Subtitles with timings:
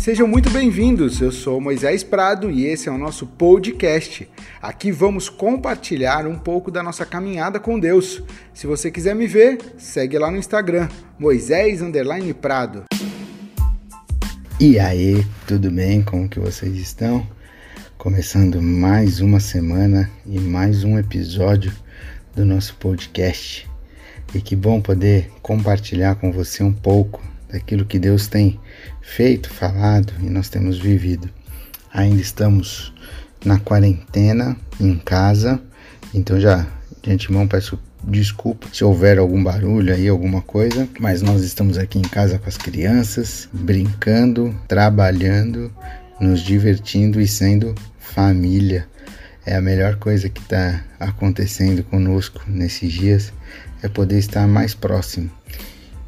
[0.00, 1.20] Sejam muito bem-vindos.
[1.20, 4.26] Eu sou Moisés Prado e esse é o nosso podcast.
[4.62, 8.22] Aqui vamos compartilhar um pouco da nossa caminhada com Deus.
[8.54, 10.88] Se você quiser me ver, segue lá no Instagram,
[11.18, 11.82] Moisés
[12.40, 12.84] Prado.
[14.58, 16.00] E aí, tudo bem?
[16.00, 17.26] Como que vocês estão?
[17.98, 21.74] Começando mais uma semana e mais um episódio
[22.34, 23.68] do nosso podcast.
[24.34, 28.58] E que bom poder compartilhar com você um pouco daquilo que Deus tem
[29.00, 31.28] feito, falado e nós temos vivido.
[31.92, 32.92] Ainda estamos
[33.44, 35.60] na quarentena, em casa,
[36.14, 36.66] então já
[37.02, 41.98] de antemão peço desculpa se houver algum barulho aí, alguma coisa, mas nós estamos aqui
[41.98, 45.72] em casa com as crianças, brincando, trabalhando,
[46.18, 48.86] nos divertindo e sendo família.
[49.44, 53.32] É a melhor coisa que está acontecendo conosco nesses dias,
[53.82, 55.30] é poder estar mais próximo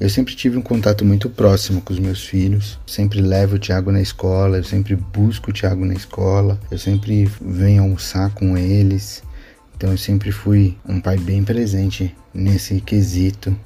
[0.00, 2.78] eu sempre tive um contato muito próximo com os meus filhos.
[2.86, 7.30] Sempre levo o Thiago na escola, eu sempre busco o Thiago na escola, eu sempre
[7.40, 9.22] venho almoçar com eles.
[9.76, 13.56] Então eu sempre fui um pai bem presente nesse quesito.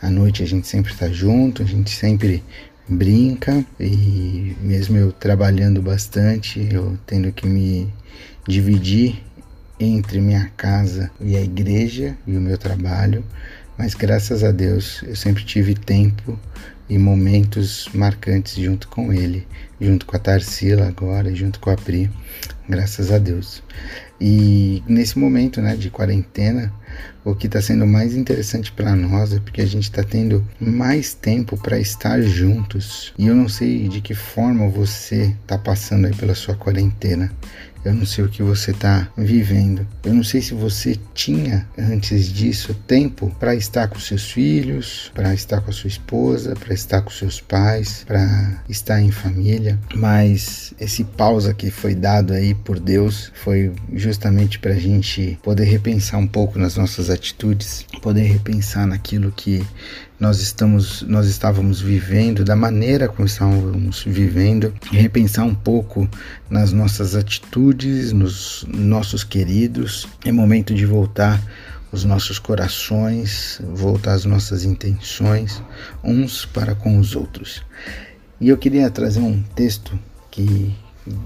[0.00, 2.42] À noite a gente sempre está junto, a gente sempre
[2.88, 7.92] brinca e mesmo eu trabalhando bastante, eu tendo que me
[8.46, 9.22] dividir
[9.78, 13.24] entre minha casa e a igreja e o meu trabalho,
[13.78, 16.38] mas graças a Deus eu sempre tive tempo
[16.88, 19.46] e momentos marcantes junto com ele,
[19.80, 22.10] junto com a Tarsila agora, junto com a Pri,
[22.68, 23.62] graças a Deus.
[24.20, 26.72] E nesse momento né, de quarentena,
[27.24, 31.12] o que está sendo mais interessante para nós é porque a gente está tendo mais
[31.12, 33.12] tempo para estar juntos.
[33.18, 37.30] E eu não sei de que forma você está passando aí pela sua quarentena.
[37.86, 39.86] Eu não sei o que você está vivendo.
[40.04, 45.32] Eu não sei se você tinha antes disso tempo para estar com seus filhos, para
[45.32, 49.78] estar com a sua esposa, para estar com seus pais, para estar em família.
[49.94, 55.64] Mas esse pausa que foi dado aí por Deus foi justamente para a gente poder
[55.64, 59.64] repensar um pouco nas nossas atitudes, poder repensar naquilo que
[60.18, 66.08] nós estamos nós estávamos vivendo, da maneira como estávamos vivendo, repensar um pouco
[66.48, 70.06] nas nossas atitudes, nos nossos queridos.
[70.24, 71.40] É momento de voltar
[71.92, 75.62] os nossos corações, voltar as nossas intenções
[76.02, 77.62] uns para com os outros.
[78.40, 79.98] E eu queria trazer um texto
[80.30, 80.74] que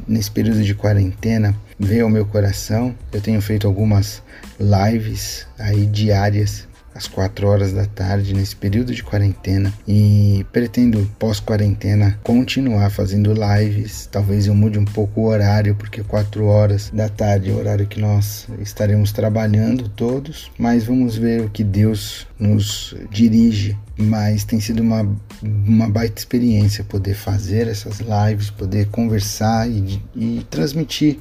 [0.07, 2.95] nesse período de quarentena veio ao meu coração.
[3.13, 4.23] Eu tenho feito algumas
[4.59, 12.19] lives aí diárias às 4 horas da tarde nesse período de quarentena e pretendo pós-quarentena
[12.23, 14.09] continuar fazendo lives.
[14.11, 17.87] Talvez eu mude um pouco o horário porque 4 horas da tarde é o horário
[17.87, 23.77] que nós estaremos trabalhando todos, mas vamos ver o que Deus nos dirige.
[23.97, 25.07] Mas tem sido uma,
[25.43, 31.19] uma baita experiência poder fazer essas lives, poder conversar e, e transmitir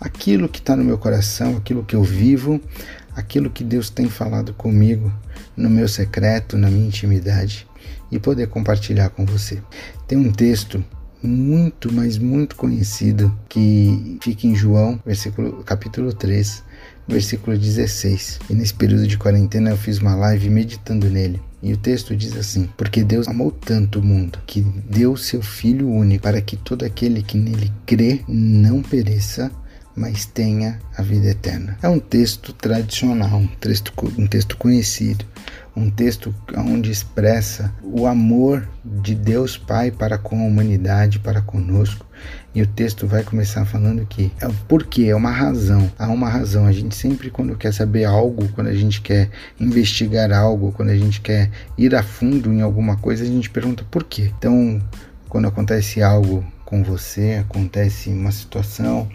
[0.00, 2.60] aquilo que está no meu coração, aquilo que eu vivo,
[3.14, 5.12] aquilo que Deus tem falado comigo
[5.56, 7.66] no meu secreto, na minha intimidade
[8.10, 9.62] e poder compartilhar com você.
[10.06, 10.84] Tem um texto
[11.22, 16.62] muito, mas muito conhecido que fica em João, versículo, capítulo 3,
[17.06, 18.40] versículo 16.
[18.50, 21.40] E nesse período de quarentena eu fiz uma live meditando nele.
[21.62, 25.88] E o texto diz assim: Porque Deus amou tanto o mundo que deu seu Filho
[25.88, 29.50] único para que todo aquele que nele crê não pereça,
[29.94, 31.76] mas tenha a vida eterna.
[31.82, 35.24] É um texto tradicional, um texto, um texto conhecido,
[35.76, 42.06] um texto onde expressa o amor de Deus Pai para com a humanidade, para conosco.
[42.54, 45.90] E o texto vai começar falando que é o porquê, é uma razão.
[45.98, 46.66] Há uma razão.
[46.66, 50.96] A gente sempre, quando quer saber algo, quando a gente quer investigar algo, quando a
[50.96, 54.30] gente quer ir a fundo em alguma coisa, a gente pergunta por quê.
[54.38, 54.80] Então,
[55.28, 59.06] quando acontece algo com você, acontece uma situação,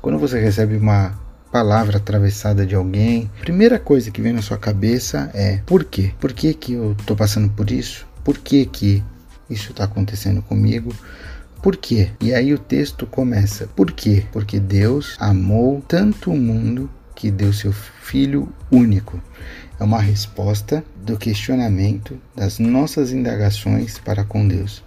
[0.00, 1.20] quando você recebe uma
[1.52, 6.14] palavra atravessada de alguém, a primeira coisa que vem na sua cabeça é por quê?
[6.18, 8.06] Por que, que eu estou passando por isso?
[8.24, 9.04] Por que, que
[9.50, 10.94] isso está acontecendo comigo?
[11.62, 12.10] Por quê?
[12.22, 13.66] E aí o texto começa.
[13.76, 14.24] Por quê?
[14.32, 19.20] Porque Deus amou tanto o mundo que deu seu Filho único.
[19.78, 24.82] É uma resposta do questionamento das nossas indagações para com Deus.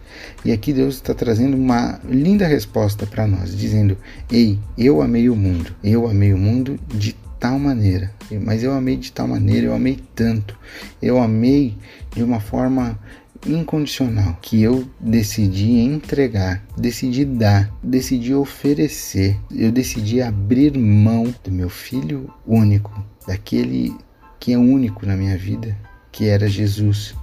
[0.45, 3.98] E aqui Deus está trazendo uma linda resposta para nós, dizendo:
[4.31, 8.12] Ei, eu amei o mundo, eu amei o mundo de tal maneira,
[8.44, 10.57] mas eu amei de tal maneira, eu amei tanto,
[11.01, 11.75] eu amei
[12.16, 12.98] de uma forma
[13.45, 21.69] incondicional que eu decidi entregar, decidi dar, decidi oferecer, eu decidi abrir mão do meu
[21.69, 23.94] filho único, daquele
[24.39, 25.78] que é único na minha vida,
[26.12, 27.16] que era Jesus.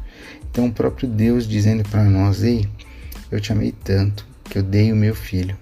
[0.51, 2.69] Então, o próprio Deus dizendo para nós: Ei,
[3.31, 5.57] eu te amei tanto que eu dei o meu filho.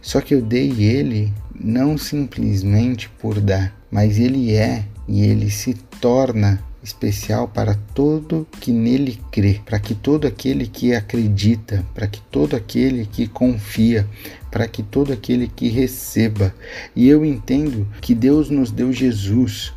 [0.00, 5.74] Só que eu dei ele não simplesmente por dar, mas ele é e ele se
[6.00, 12.20] torna especial para todo que nele crê, para que todo aquele que acredita, para que
[12.30, 14.06] todo aquele que confia,
[14.50, 16.54] para que todo aquele que receba.
[16.94, 19.74] E eu entendo que Deus nos deu Jesus,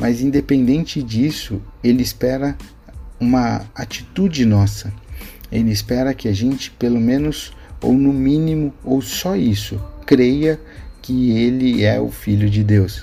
[0.00, 2.56] mas independente disso, ele espera
[3.20, 4.90] uma atitude nossa.
[5.52, 7.52] Ele espera que a gente, pelo menos,
[7.82, 10.58] ou no mínimo, ou só isso, creia
[11.02, 13.02] que ele é o Filho de Deus.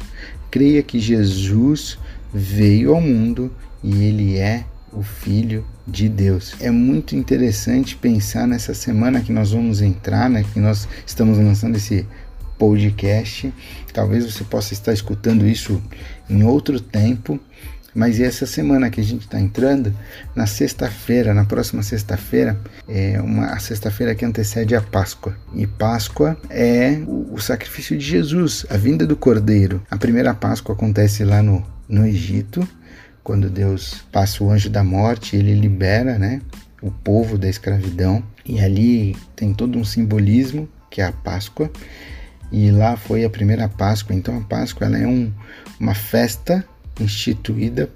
[0.50, 2.00] Creia que Jesus
[2.34, 3.52] veio ao mundo
[3.84, 6.56] e ele é o Filho de Deus.
[6.60, 11.76] É muito interessante pensar nessa semana que nós vamos entrar, né, que nós estamos lançando
[11.76, 12.08] esse
[12.58, 13.54] podcast.
[13.94, 15.82] Talvez você possa estar escutando isso
[16.30, 17.40] em outro tempo,
[17.98, 19.92] mas essa semana que a gente está entrando,
[20.36, 22.56] na sexta-feira, na próxima sexta-feira,
[22.88, 25.36] é uma a sexta-feira que antecede a Páscoa.
[25.56, 29.82] E Páscoa é o, o sacrifício de Jesus, a vinda do Cordeiro.
[29.90, 32.68] A primeira Páscoa acontece lá no, no Egito,
[33.24, 36.40] quando Deus passa o anjo da morte, ele libera, né,
[36.82, 38.24] o povo da escravidão.
[38.46, 41.70] E ali tem todo um simbolismo que é a Páscoa.
[42.52, 44.16] E lá foi a primeira Páscoa.
[44.16, 45.32] Então a Páscoa ela é um,
[45.80, 46.64] uma festa
[47.00, 47.90] instituída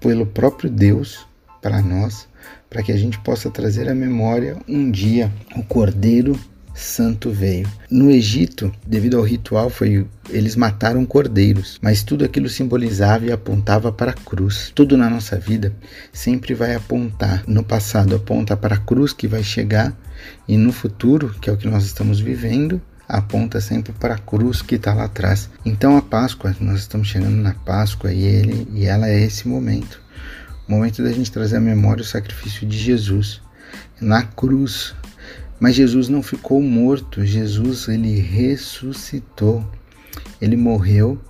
[0.00, 1.26] pelo próprio Deus
[1.60, 2.28] para nós,
[2.68, 6.38] para que a gente possa trazer à memória um dia o Cordeiro
[6.74, 7.68] Santo veio.
[7.90, 13.92] No Egito, devido ao ritual, foi eles mataram cordeiros, mas tudo aquilo simbolizava e apontava
[13.92, 14.72] para a cruz.
[14.74, 15.74] Tudo na nossa vida
[16.12, 17.44] sempre vai apontar.
[17.46, 19.94] No passado aponta para a cruz que vai chegar
[20.48, 24.62] e no futuro, que é o que nós estamos vivendo, aponta sempre para a cruz
[24.62, 25.50] que está lá atrás.
[25.64, 30.00] Então a Páscoa, nós estamos chegando na Páscoa e ele e ela é esse momento,
[30.68, 33.40] o momento da gente trazer à memória o sacrifício de Jesus
[34.00, 34.94] na cruz.
[35.60, 39.64] Mas Jesus não ficou morto, Jesus ele ressuscitou.
[40.40, 41.22] Ele morreu,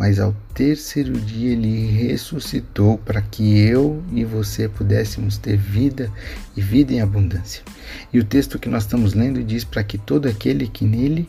[0.00, 6.10] mas ao terceiro dia ele ressuscitou para que eu e você pudéssemos ter vida
[6.56, 7.62] e vida em abundância.
[8.10, 11.28] E o texto que nós estamos lendo diz para que todo aquele que nele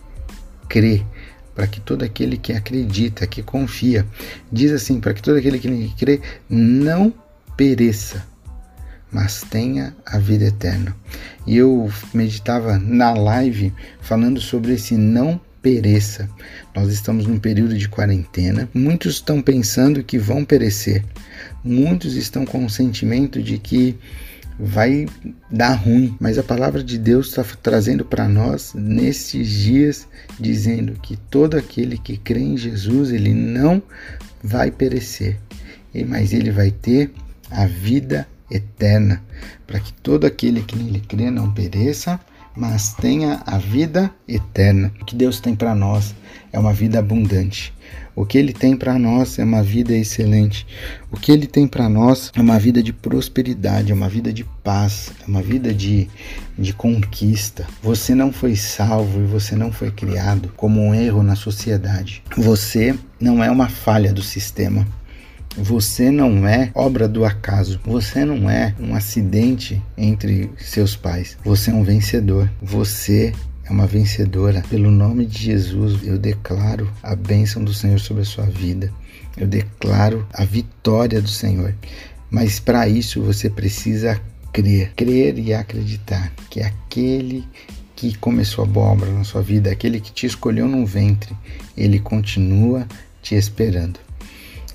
[0.69, 1.03] crê,
[1.53, 4.07] para que todo aquele que acredita, que confia,
[4.49, 7.13] diz assim, para que todo aquele que nele crê não
[7.57, 8.25] pereça,
[9.11, 10.95] mas tenha a vida eterna.
[11.45, 16.29] E eu meditava na live falando sobre esse não pereça.
[16.75, 18.69] Nós estamos num período de quarentena.
[18.73, 21.03] Muitos estão pensando que vão perecer.
[21.63, 23.97] Muitos estão com o sentimento de que
[24.59, 25.07] vai
[25.49, 30.07] dar ruim, mas a palavra de Deus está trazendo para nós nesses dias,
[30.39, 33.81] dizendo que todo aquele que crê em Jesus, ele não
[34.43, 35.37] vai perecer,
[36.07, 37.11] mas ele vai ter
[37.49, 39.23] a vida eterna,
[39.65, 42.19] para que todo aquele que nele crê não pereça,
[42.55, 44.91] mas tenha a vida eterna.
[45.01, 46.13] O que Deus tem para nós
[46.51, 47.73] é uma vida abundante.
[48.13, 50.67] O que Ele tem para nós é uma vida excelente.
[51.09, 54.43] O que Ele tem para nós é uma vida de prosperidade, é uma vida de
[54.63, 56.09] paz, é uma vida de,
[56.57, 57.65] de conquista.
[57.81, 62.21] Você não foi salvo e você não foi criado como um erro na sociedade.
[62.37, 64.85] Você não é uma falha do sistema.
[65.57, 67.79] Você não é obra do acaso.
[67.85, 71.37] Você não é um acidente entre seus pais.
[71.43, 72.49] Você é um vencedor.
[72.61, 73.33] Você
[73.65, 74.63] é uma vencedora.
[74.69, 78.91] Pelo nome de Jesus, eu declaro a bênção do Senhor sobre a sua vida.
[79.35, 81.75] Eu declaro a vitória do Senhor.
[82.29, 84.19] Mas para isso você precisa
[84.53, 87.45] crer, crer e acreditar que aquele
[87.95, 91.35] que começou a boa obra na sua vida, aquele que te escolheu no ventre,
[91.77, 92.87] ele continua
[93.21, 93.99] te esperando.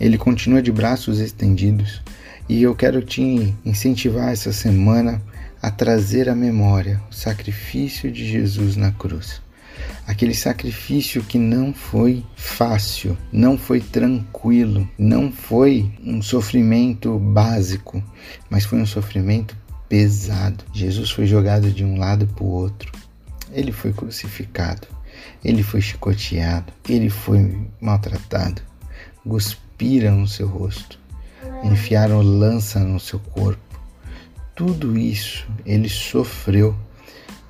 [0.01, 2.03] Ele continua de braços estendidos
[2.49, 5.21] e eu quero te incentivar essa semana
[5.61, 9.41] a trazer à memória o sacrifício de Jesus na cruz.
[10.07, 18.03] Aquele sacrifício que não foi fácil, não foi tranquilo, não foi um sofrimento básico,
[18.49, 19.57] mas foi um sofrimento
[19.89, 20.65] pesado.
[20.73, 22.93] Jesus foi jogado de um lado para o outro.
[23.53, 24.87] Ele foi crucificado,
[25.45, 28.63] ele foi chicoteado, ele foi maltratado,
[29.27, 30.99] cuspido cuspiram no seu rosto,
[31.63, 33.61] enfiaram lança no seu corpo.
[34.55, 36.75] Tudo isso ele sofreu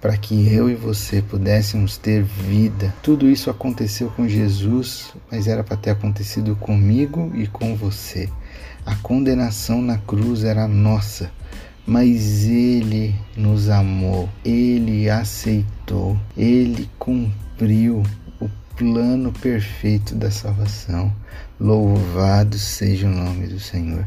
[0.00, 2.92] para que eu e você pudéssemos ter vida.
[3.00, 8.28] Tudo isso aconteceu com Jesus, mas era para ter acontecido comigo e com você.
[8.84, 11.30] A condenação na cruz era nossa,
[11.86, 18.02] mas ele nos amou, ele aceitou, ele cumpriu
[18.40, 21.14] o plano perfeito da salvação.
[21.58, 24.06] Louvado seja o nome do Senhor.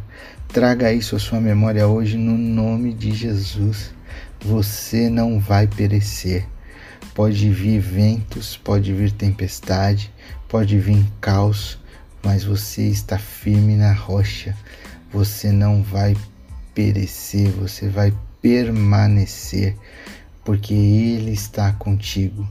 [0.50, 3.92] Traga isso à sua memória hoje no nome de Jesus.
[4.40, 6.46] Você não vai perecer.
[7.16, 10.14] Pode vir ventos, pode vir tempestade,
[10.48, 11.80] pode vir caos,
[12.24, 14.56] mas você está firme na rocha.
[15.12, 16.16] Você não vai
[16.76, 18.14] perecer, você vai
[18.44, 19.76] permanecer,
[20.46, 22.48] porque Ele está contigo.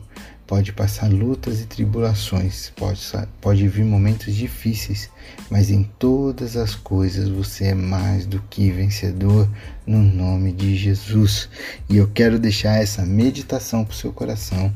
[0.49, 3.03] Pode passar lutas e tribulações, pode,
[3.39, 5.11] pode vir momentos difíceis,
[5.51, 9.47] mas em todas as coisas você é mais do que vencedor
[9.87, 11.51] no nome de Jesus.
[11.87, 14.75] E eu quero deixar essa meditação para o seu coração,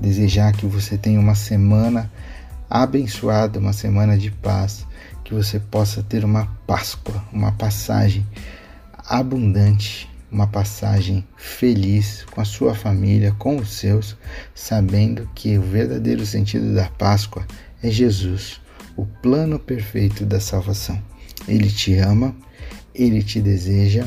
[0.00, 2.10] desejar que você tenha uma semana
[2.70, 4.86] abençoada, uma semana de paz,
[5.22, 8.26] que você possa ter uma Páscoa, uma passagem
[9.06, 14.16] abundante uma passagem feliz com a sua família, com os seus,
[14.54, 17.46] sabendo que o verdadeiro sentido da Páscoa
[17.82, 18.60] é Jesus,
[18.96, 21.00] o plano perfeito da salvação.
[21.48, 22.34] Ele te ama,
[22.94, 24.06] ele te deseja,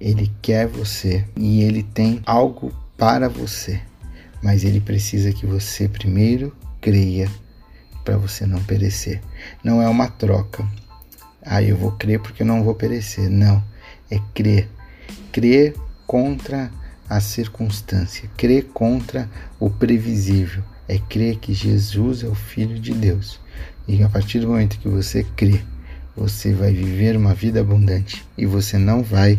[0.00, 3.80] ele quer você e ele tem algo para você.
[4.42, 7.30] Mas ele precisa que você primeiro creia
[8.04, 9.20] para você não perecer.
[9.62, 10.66] Não é uma troca.
[11.40, 13.30] Ah, eu vou crer porque eu não vou perecer.
[13.30, 13.62] Não,
[14.10, 14.68] é crer
[15.30, 15.74] crer
[16.06, 16.70] contra
[17.08, 19.28] a circunstância, crer contra
[19.58, 23.40] o previsível, é crer que Jesus é o Filho de Deus.
[23.86, 25.60] E a partir do momento que você crê,
[26.16, 29.38] você vai viver uma vida abundante e você não vai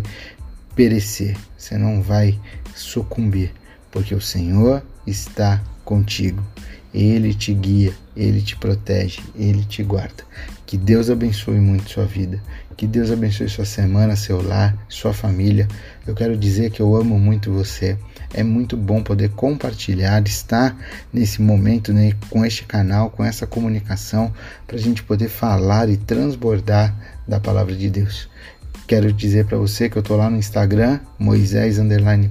[0.75, 2.39] perecer, você não vai
[2.75, 3.51] sucumbir,
[3.92, 6.44] porque o Senhor está contigo.
[6.94, 10.24] Ele te guia, ele te protege, ele te guarda.
[10.74, 12.42] Que Deus abençoe muito sua vida.
[12.75, 15.68] Que Deus abençoe sua semana, seu lar, sua família.
[16.08, 17.96] Eu quero dizer que eu amo muito você.
[18.34, 20.75] É muito bom poder compartilhar, estar
[21.13, 24.34] nesse momento né, com este canal, com essa comunicação,
[24.65, 26.92] para a gente poder falar e transbordar
[27.27, 28.27] da palavra de Deus.
[28.88, 31.77] Quero dizer para você que eu estou lá no Instagram, Moisés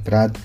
[0.03, 0.41] Prado.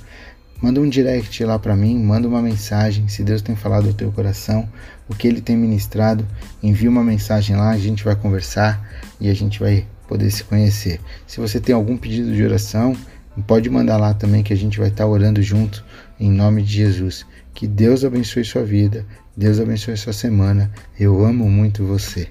[0.62, 4.12] Manda um direct lá para mim, manda uma mensagem, se Deus tem falado ao teu
[4.12, 4.68] coração,
[5.08, 6.28] o que ele tem ministrado,
[6.64, 8.84] envia uma mensagem lá, a gente vai conversar
[9.22, 11.00] e a gente vai poder se conhecer.
[11.28, 12.96] Se você tem algum pedido de oração,
[13.46, 15.86] pode mandar lá também que a gente vai estar orando junto
[16.20, 17.26] em nome de Jesus.
[17.54, 20.72] Que Deus abençoe sua vida, Deus abençoe sua semana.
[21.00, 22.28] Eu amo muito você.